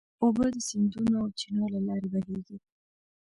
اوبه 0.23 0.45
د 0.53 0.57
سیندونو 0.67 1.15
او 1.21 1.27
چینو 1.39 1.65
له 1.73 1.79
لارې 1.87 2.07
بهېږي. 2.13 2.57